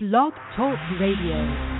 [0.00, 1.77] Blog Talk Radio.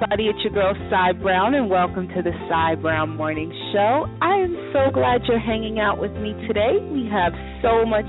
[0.00, 0.28] Everybody.
[0.28, 4.06] It's your girl, Cy Brown, and welcome to the Cy Brown Morning Show.
[4.22, 6.78] I am so glad you're hanging out with me today.
[6.88, 8.08] We have so much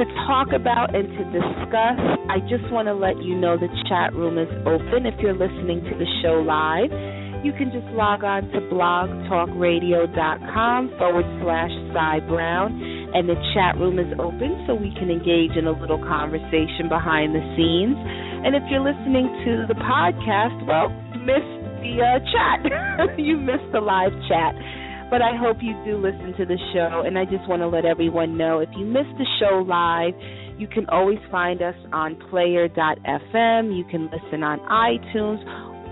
[0.00, 2.00] to talk about and to discuss.
[2.32, 5.84] I just want to let you know the chat room is open if you're listening
[5.84, 6.88] to the show live.
[7.44, 12.72] You can just log on to blogtalkradio.com forward slash Cy Brown,
[13.12, 17.36] and the chat room is open so we can engage in a little conversation behind
[17.36, 18.00] the scenes.
[18.44, 20.90] And if you're listening to the podcast, well,
[21.22, 22.66] missed the uh, chat.
[23.18, 24.54] you missed the live chat.
[25.10, 27.02] But I hope you do listen to the show.
[27.06, 30.14] And I just want to let everyone know if you missed the show live,
[30.58, 33.76] you can always find us on player.fm.
[33.76, 35.44] You can listen on iTunes.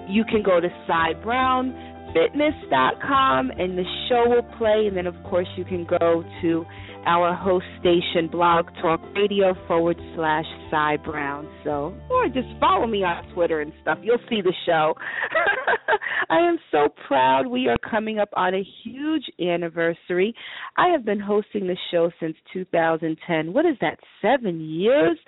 [0.08, 4.88] You can go to cybrownfitness.com and the show will play.
[4.88, 6.66] And then, of course, you can go to
[7.06, 11.48] our host station, Blog Talk Radio forward slash Cy Brown.
[11.64, 13.98] So, or just follow me on Twitter and stuff.
[14.02, 14.94] You'll see the show.
[16.30, 17.46] I am so proud.
[17.46, 20.34] We are coming up on a huge anniversary.
[20.76, 23.52] I have been hosting the show since 2010.
[23.52, 25.18] What is that, seven years?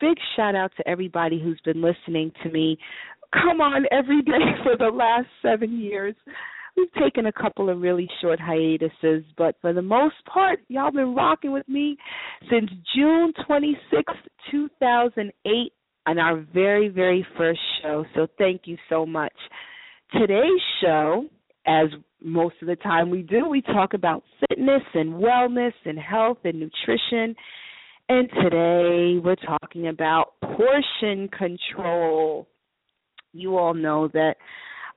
[0.00, 2.78] Big shout out to everybody who's been listening to me.
[3.32, 6.14] Come on every day for the last seven years.
[6.76, 11.14] We've taken a couple of really short hiatuses, but for the most part, y'all been
[11.14, 11.96] rocking with me
[12.50, 14.12] since June 26,
[14.50, 15.72] 2008,
[16.06, 18.04] on our very, very first show.
[18.14, 19.32] So thank you so much.
[20.12, 21.26] Today's show,
[21.66, 21.86] as
[22.22, 26.60] most of the time we do, we talk about fitness and wellness and health and
[26.60, 27.34] nutrition.
[28.08, 32.48] And today we're talking about portion control.
[33.32, 34.36] You all know that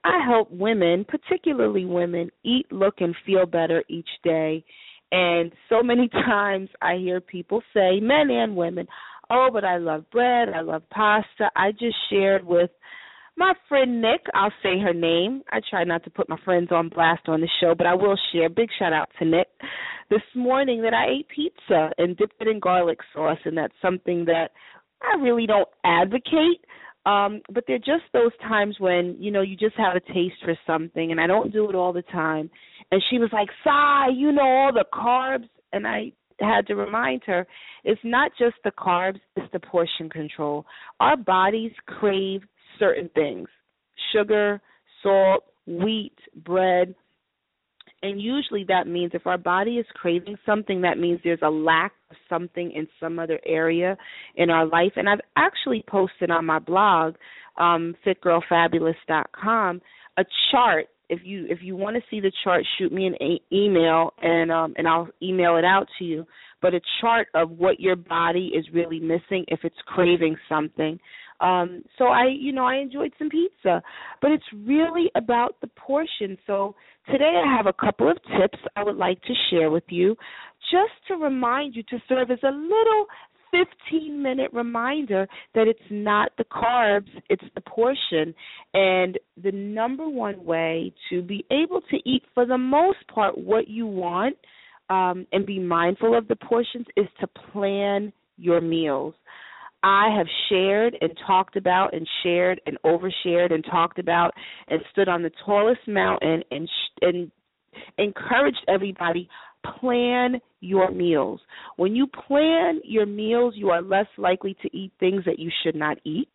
[0.08, 4.64] I help women, particularly women, eat, look, and feel better each day.
[5.12, 8.88] And so many times I hear people say, men and women,
[9.30, 11.52] oh, but I love bread, I love pasta.
[11.56, 12.70] I just shared with
[13.36, 15.44] my friend Nick, I'll say her name.
[15.52, 18.18] I try not to put my friends on blast on the show, but I will
[18.32, 18.50] share.
[18.50, 19.48] Big shout out to Nick
[20.10, 24.26] this morning that I ate pizza and dipped it in garlic sauce, and that's something
[24.26, 24.52] that
[25.04, 26.62] I really don't advocate
[27.08, 30.58] um, but they're just those times when, you know, you just have a taste for
[30.68, 32.50] something and I don't do it all the time.
[32.92, 37.22] And she was like, Cy, you know all the carbs and I had to remind
[37.26, 37.48] her
[37.86, 40.66] it's not just the carbs, it's the portion control.
[41.00, 42.42] Our bodies crave
[42.78, 43.48] certain things.
[44.12, 44.62] Sugar,
[45.02, 46.94] salt, wheat, bread,
[48.04, 51.94] and usually that means if our body is craving something, that means there's a lack
[52.12, 53.98] of something in some other area
[54.36, 54.92] in our life.
[54.96, 57.16] And I've actually posted on my blog,
[57.58, 59.82] um, fitgirlfabulous.com,
[60.18, 60.88] a chart.
[61.10, 64.52] If you if you want to see the chart, shoot me an a- email and
[64.52, 66.26] um, and I'll email it out to you.
[66.62, 71.00] But a chart of what your body is really missing if it's craving something.
[71.40, 73.82] Um, so I, you know, I enjoyed some pizza,
[74.22, 76.38] but it's really about the portion.
[76.48, 76.76] So
[77.12, 80.16] today I have a couple of tips I would like to share with you,
[80.72, 83.06] just to remind you to serve as a little
[83.52, 88.34] 15 minute reminder that it's not the carbs, it's the portion.
[88.74, 93.68] And the number one way to be able to eat, for the most part, what
[93.68, 94.38] you want
[94.90, 99.14] um, and be mindful of the portions is to plan your meals.
[99.84, 104.34] I have shared and talked about and shared and overshared and talked about
[104.68, 106.70] and stood on the tallest mountain and
[107.02, 107.32] and
[107.98, 109.30] encouraged everybody
[109.80, 111.40] plan your meals.
[111.76, 115.76] When you plan your meals, you are less likely to eat things that you should
[115.76, 116.32] not eat.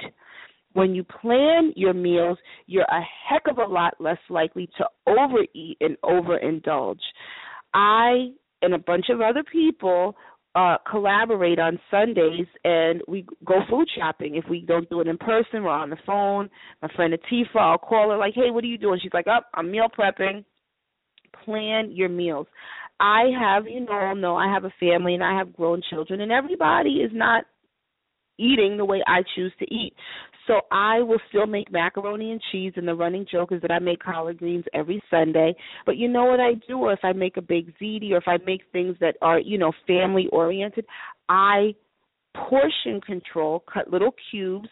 [0.75, 5.77] When you plan your meals, you're a heck of a lot less likely to overeat
[5.81, 7.01] and overindulge.
[7.75, 8.31] I
[8.63, 10.17] and a bunch of other people
[10.55, 14.37] uh, collaborate on Sundays and we go food shopping.
[14.37, 16.51] If we don't do it in person, we're on the phone.
[16.83, 19.47] My friend Atifa, I'll call her like, "Hey, what are you doing?" She's like, "Up,
[19.47, 20.45] oh, I'm meal prepping."
[21.45, 22.47] Plan your meals.
[23.01, 26.31] I have, you know, no, I have a family and I have grown children, and
[26.31, 27.45] everybody is not
[28.39, 29.95] eating the way I choose to eat.
[30.47, 33.79] So I will still make macaroni and cheese, and the running joke is that I
[33.79, 35.55] make collard greens every Sunday.
[35.87, 36.79] But you know what I do?
[36.79, 39.57] Or if I make a big ziti, or if I make things that are, you
[39.57, 40.85] know, family oriented,
[41.29, 41.75] I
[42.35, 44.69] portion control, cut little cubes,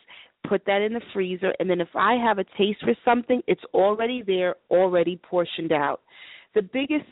[0.48, 3.62] put that in the freezer, and then if I have a taste for something, it's
[3.74, 6.00] already there, already portioned out.
[6.54, 7.04] The biggest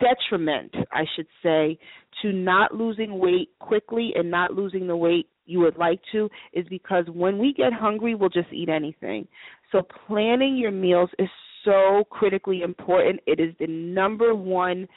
[0.00, 1.78] detriment, I should say,
[2.22, 6.66] to not losing weight quickly and not losing the weight you would like to is
[6.68, 9.28] because when we get hungry, we'll just eat anything.
[9.72, 11.28] So planning your meals is
[11.64, 13.20] so critically important.
[13.26, 14.88] It is the number one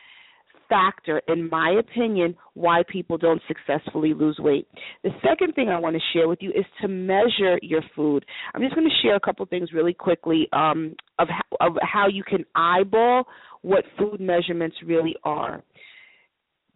[0.69, 4.68] factor, in my opinion, why people don't successfully lose weight.
[5.03, 8.24] The second thing I want to share with you is to measure your food.
[8.53, 12.07] I'm just going to share a couple things really quickly um, of, how, of how
[12.07, 13.24] you can eyeball
[13.61, 15.63] what food measurements really are.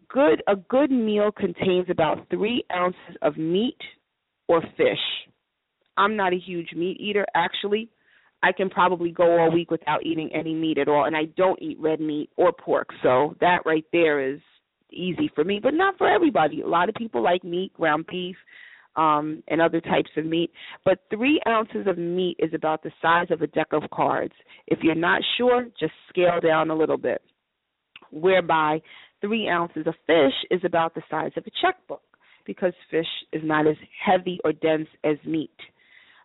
[0.08, 3.78] Good, a good meal contains about three ounces of meat
[4.48, 4.98] or fish.
[5.96, 7.88] I'm not a huge meat eater, actually.
[8.42, 11.60] I can probably go all week without eating any meat at all, and I don't
[11.62, 12.88] eat red meat or pork.
[13.02, 14.40] So that right there is
[14.92, 16.60] easy for me, but not for everybody.
[16.60, 18.36] A lot of people like meat, ground beef,
[18.96, 20.50] um, and other types of meat.
[20.84, 24.34] But three ounces of meat is about the size of a deck of cards.
[24.66, 27.22] If you're not sure, just scale down a little bit.
[28.10, 28.80] Whereby
[29.20, 32.02] three ounces of fish is about the size of a checkbook
[32.46, 35.50] because fish is not as heavy or dense as meat.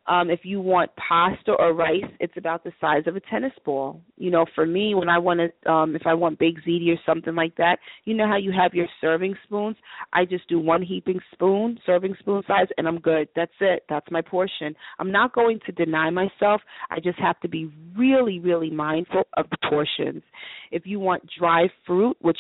[0.10, 4.02] Um, if you want pasta or rice, it's about the size of a tennis ball.
[4.18, 7.00] You know, for me, when I want to, um, if I want baked ziti or
[7.06, 9.76] something like that, you know how you have your serving spoons.
[10.12, 13.30] I just do one heaping spoon, serving spoon size, and I'm good.
[13.36, 13.84] That's it.
[13.88, 14.76] That's my portion.
[14.98, 16.62] I'm not going to deny myself.
[16.90, 20.24] I just have to be really, really mindful of the portions.
[20.72, 22.40] If you want dry fruit, which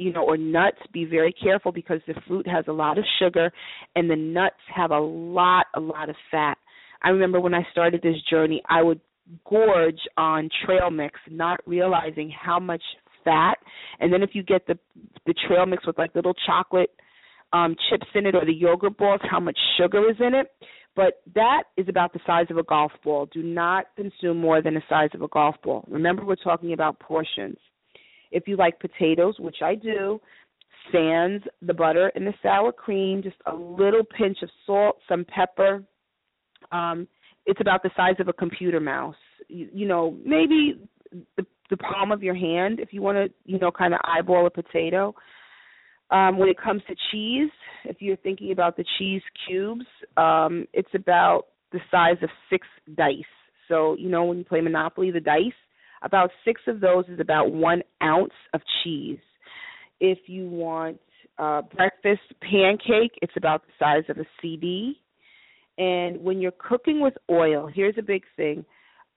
[0.00, 3.50] you know, or nuts, be very careful because the fruit has a lot of sugar
[3.96, 6.56] and the nuts have a lot, a lot of fat.
[7.02, 9.00] I remember when I started this journey, I would
[9.44, 12.82] gorge on trail mix, not realizing how much
[13.24, 13.58] fat.
[14.00, 14.78] And then if you get the
[15.26, 16.90] the trail mix with like little chocolate
[17.52, 20.50] um chips in it or the yogurt balls, how much sugar is in it.
[20.96, 23.26] But that is about the size of a golf ball.
[23.26, 25.84] Do not consume more than the size of a golf ball.
[25.88, 27.56] Remember, we're talking about portions.
[28.32, 30.20] If you like potatoes, which I do,
[30.90, 35.84] sans the butter and the sour cream, just a little pinch of salt, some pepper,
[36.72, 37.08] um,
[37.46, 39.16] it's about the size of a computer mouse.
[39.48, 40.80] You, you know, maybe
[41.36, 44.46] the, the palm of your hand if you want to, you know, kind of eyeball
[44.46, 45.14] a potato.
[46.10, 47.50] Um, when it comes to cheese,
[47.84, 49.84] if you're thinking about the cheese cubes,
[50.16, 52.66] um, it's about the size of six
[52.96, 53.22] dice.
[53.68, 55.52] So, you know, when you play Monopoly, the dice,
[56.02, 59.18] about six of those is about one ounce of cheese.
[60.00, 61.00] If you want
[61.38, 64.98] uh, breakfast pancake, it's about the size of a CD.
[65.78, 68.64] And when you're cooking with oil, here's a big thing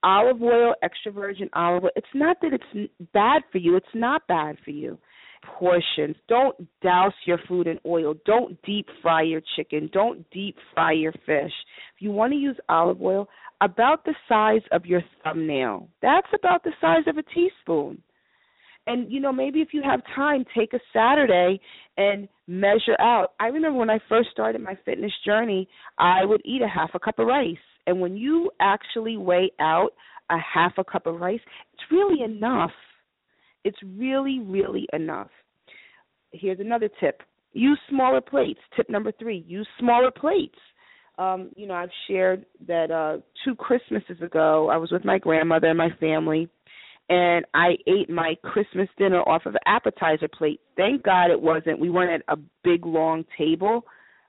[0.03, 4.25] olive oil, extra virgin olive oil, it's not that it's bad for you, it's not
[4.27, 4.97] bad for you.
[5.57, 6.15] Portions.
[6.27, 8.13] Don't douse your food in oil.
[8.25, 9.89] Don't deep fry your chicken.
[9.91, 11.51] Don't deep fry your fish.
[11.95, 13.27] If you want to use olive oil,
[13.59, 15.87] about the size of your thumbnail.
[16.01, 18.01] That's about the size of a teaspoon.
[18.87, 21.59] And you know, maybe if you have time, take a Saturday
[21.97, 23.33] and measure out.
[23.39, 25.67] I remember when I first started my fitness journey,
[25.97, 27.55] I would eat a half a cup of rice.
[27.87, 29.91] And when you actually weigh out
[30.29, 31.39] a half a cup of rice,
[31.73, 32.71] it's really enough.
[33.63, 35.29] It's really, really enough.
[36.31, 37.21] Here's another tip.
[37.53, 38.59] Use smaller plates.
[38.75, 40.57] Tip number 3, use smaller plates.
[41.17, 45.67] Um, you know, I've shared that uh two Christmases ago I was with my grandmother
[45.67, 46.49] and my family
[47.11, 50.61] and I ate my Christmas dinner off of an appetizer plate.
[50.77, 51.79] Thank God it wasn't.
[51.79, 53.83] We weren't at a big long table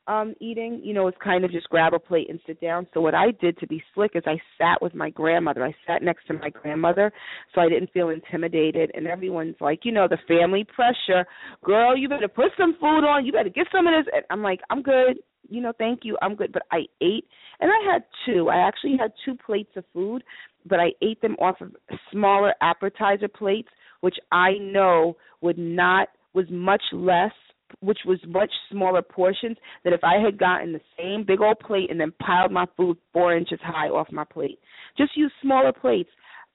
[0.09, 0.81] um eating.
[0.83, 2.89] You know, it's kind of just grab a plate and sit down.
[2.93, 5.65] So what I did to be slick is I sat with my grandmother.
[5.65, 7.13] I sat next to my grandmother
[7.55, 11.25] so I didn't feel intimidated and everyone's like, you know, the family pressure.
[11.65, 13.25] Girl, you better put some food on.
[13.25, 14.13] You better get some of this.
[14.13, 15.19] And I'm like, I'm good.
[15.49, 16.17] You know, thank you.
[16.23, 16.53] I'm good.
[16.53, 17.27] But I ate
[17.61, 18.49] and I had two.
[18.49, 20.23] I actually had two plates of food
[20.67, 21.73] but I ate them off of
[22.11, 23.69] smaller appetizer plates,
[24.01, 27.33] which I know would not was much less
[27.81, 31.91] which was much smaller portions than if I had gotten the same big old plate
[31.91, 34.59] and then piled my food four inches high off my plate.
[34.99, 36.11] Just use smaller plates.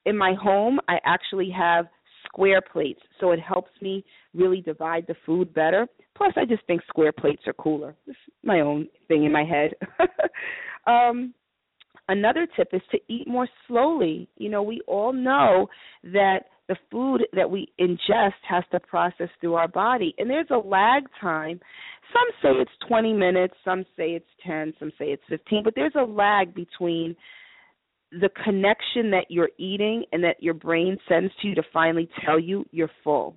[0.05, 1.87] In my home, I actually have
[2.23, 5.87] square plates, so it helps me really divide the food better.
[6.17, 7.95] Plus, I just think square plates are cooler.
[8.07, 9.73] It's my own thing in my head.
[10.87, 11.33] um,
[12.09, 14.29] Another tip is to eat more slowly.
[14.37, 15.67] You know, we all know
[16.03, 20.57] that the food that we ingest has to process through our body, and there's a
[20.57, 21.59] lag time.
[22.13, 25.95] Some say it's 20 minutes, some say it's 10, some say it's 15, but there's
[25.95, 27.15] a lag between
[28.11, 32.39] the connection that you're eating and that your brain sends to you to finally tell
[32.39, 33.35] you you're full.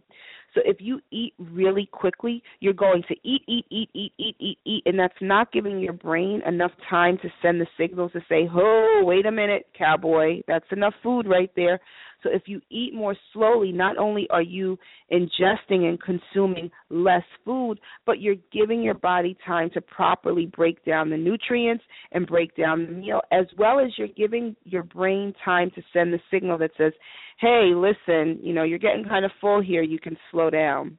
[0.54, 4.58] So if you eat really quickly, you're going to eat, eat, eat, eat, eat, eat,
[4.64, 8.48] eat, and that's not giving your brain enough time to send the signals to say,
[8.52, 11.80] "Oh, wait a minute, cowboy, that's enough food right there."
[12.22, 14.78] So if you eat more slowly, not only are you
[15.12, 21.10] ingesting and consuming less food, but you're giving your body time to properly break down
[21.10, 25.70] the nutrients and break down the meal, as well as you're giving your brain time
[25.74, 26.92] to send the signal that says,
[27.38, 30.98] hey, listen, you know, you're getting kind of full here, you can slow down.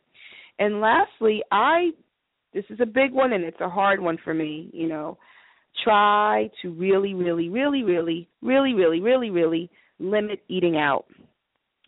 [0.60, 1.92] And lastly, I
[2.54, 5.18] this is a big one and it's a hard one for me, you know.
[5.84, 9.70] Try to really, really, really, really, really, really, really, really
[10.02, 11.06] limit eating out.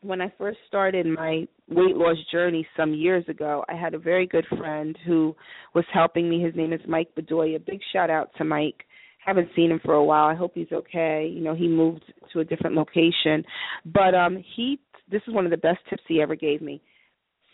[0.02, 4.28] When I first started my weight loss journey some years ago, I had a very
[4.28, 5.36] good friend who
[5.74, 6.42] was helping me.
[6.42, 7.66] His name is Mike Bedoya.
[7.66, 8.86] Big shout out to Mike
[9.26, 10.28] haven't seen him for a while.
[10.28, 11.32] I hope he's okay.
[11.34, 12.04] You know, he moved
[12.34, 13.44] to a different location.
[13.86, 14.80] But um he
[15.10, 16.82] this is one of the best tips he ever gave me.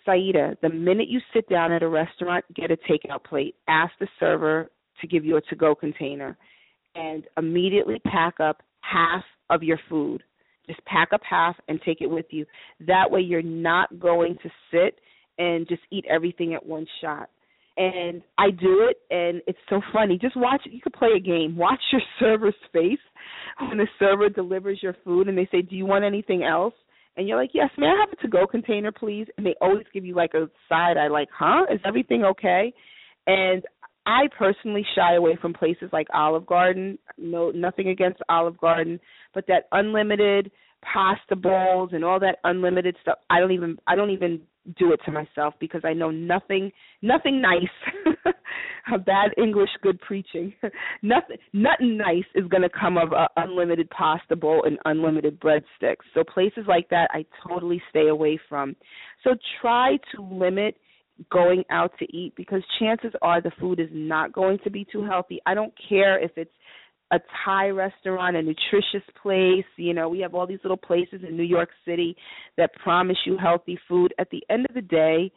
[0.08, 3.56] Saideh, the minute you sit down at a restaurant, get a takeout plate.
[3.68, 6.38] Ask the server to give you a to go container
[6.96, 10.24] and immediately pack up half of your food.
[10.70, 12.46] Just pack up half and take it with you.
[12.88, 15.00] That way you're not going to sit
[15.38, 17.30] and just eat everything at one shot
[17.80, 20.20] and I do it, and it's so funny.
[20.22, 20.62] Just watch.
[20.66, 21.56] You could play a game.
[21.56, 23.00] Watch your server's face
[23.58, 26.74] when the server delivers your food, and they say, "Do you want anything else?"
[27.16, 30.04] And you're like, "Yes, may I have a to-go container, please?" And they always give
[30.04, 31.66] you like a side eye, like, "Huh?
[31.72, 32.74] Is everything okay?"
[33.28, 33.64] And
[34.06, 36.98] I personally shy away from places like Olive Garden.
[37.18, 39.00] No, nothing against Olive Garden,
[39.34, 40.52] but that unlimited
[40.82, 43.20] pasta bowls and all that unlimited stuff.
[43.30, 44.42] I don't even I don't even
[44.78, 48.36] do it to myself because I know nothing nothing nice.
[48.94, 50.54] A bad English, good preaching.
[51.02, 56.06] nothing nothing nice is going to come of a unlimited pasta bowl and unlimited breadsticks.
[56.14, 58.76] So places like that I totally stay away from.
[59.24, 60.76] So try to limit
[61.32, 65.04] going out to eat because chances are the food is not going to be too
[65.04, 65.40] healthy.
[65.46, 66.52] I don't care if it's
[67.12, 69.66] a Thai restaurant, a nutritious place.
[69.78, 72.16] You know, we have all these little places in New York City
[72.58, 74.14] that promise you healthy food.
[74.20, 75.32] At the end of the day,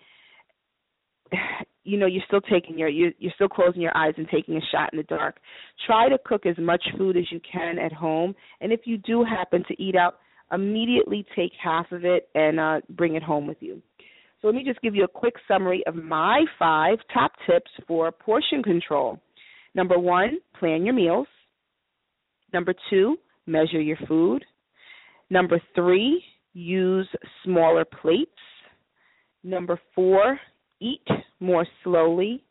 [1.84, 4.92] you know, you're still taking your you're, still closing your eyes and taking a shot
[4.92, 5.38] in the dark.
[5.86, 9.24] Try to cook as much food as you can at home, and if you do
[9.24, 10.18] happen to eat out,
[10.52, 13.82] immediately take half of it and uh bring it home with you.
[14.42, 18.11] So let me just give you a quick summary of my five top tips for
[18.11, 19.20] portion control.
[19.75, 21.28] Number 1, plan your meals.
[22.52, 24.44] Number two, measure your food.
[25.30, 26.22] Number three,
[26.52, 27.08] use
[27.44, 28.30] smaller plates.
[29.42, 30.38] Number four,
[30.80, 31.06] eat
[31.40, 32.44] more slowly.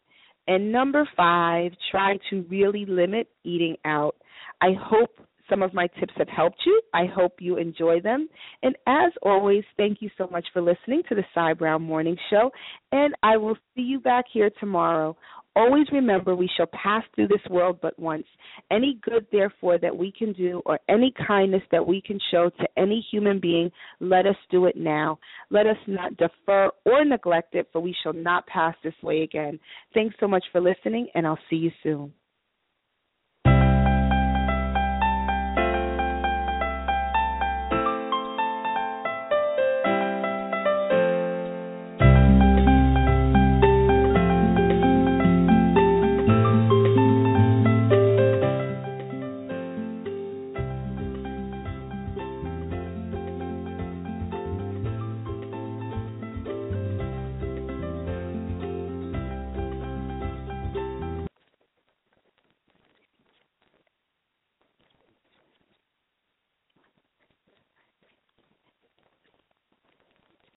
[0.47, 4.15] And number five, try to really limit eating out.
[4.61, 5.19] I hope
[5.51, 6.81] some of my tips have helped you.
[6.93, 8.29] I hope you enjoy them.
[8.63, 12.49] And as always, thank you so much for listening to the Cy Brown Morning Show.
[12.91, 15.15] And I will see you back here tomorrow
[15.53, 18.25] Always remember we shall pass through this world but once.
[18.71, 22.67] Any good, therefore, that we can do or any kindness that we can show to
[22.77, 25.19] any human being, let us do it now.
[25.49, 29.59] Let us not defer or neglect it, for we shall not pass this way again.
[29.93, 32.13] Thanks so much for listening, and I'll see you soon.